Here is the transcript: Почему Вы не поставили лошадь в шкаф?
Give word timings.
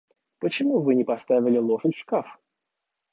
Почему 0.39 0.81
Вы 0.81 0.95
не 0.95 1.03
поставили 1.03 1.59
лошадь 1.59 1.93
в 1.95 1.99
шкаф? 1.99 2.39